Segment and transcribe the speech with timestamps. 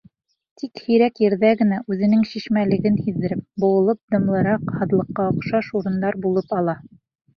[0.61, 6.77] Тик һирәк ерҙә генә үҙенең шишмәлеген һиҙҙереп, быуылып, дымлыраҡ, һаҙлыҡҡа оҡшаш урындар булып ала.